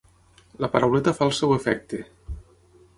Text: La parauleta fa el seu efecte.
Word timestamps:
La 0.65 0.69
parauleta 0.77 1.15
fa 1.19 1.29
el 1.29 1.37
seu 1.41 1.55
efecte. 1.59 2.03